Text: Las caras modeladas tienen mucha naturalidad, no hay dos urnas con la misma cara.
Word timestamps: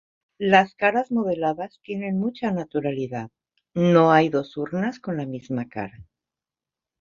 Las 0.39 0.73
caras 0.73 1.11
modeladas 1.11 1.79
tienen 1.83 2.17
mucha 2.19 2.49
naturalidad, 2.51 3.29
no 3.75 4.11
hay 4.11 4.29
dos 4.29 4.57
urnas 4.57 4.99
con 4.99 5.15
la 5.15 5.27
misma 5.27 5.69
cara. 5.69 6.03